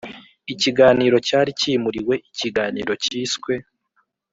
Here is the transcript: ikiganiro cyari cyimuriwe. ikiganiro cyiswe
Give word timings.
ikiganiro 0.53 1.17
cyari 1.27 1.51
cyimuriwe. 1.59 2.15
ikiganiro 2.29 2.91
cyiswe 3.03 3.53